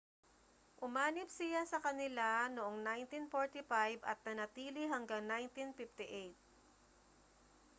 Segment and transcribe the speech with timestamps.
[0.87, 6.33] umanib siya sa kanila noong 1945 at nanatili hanggang 1958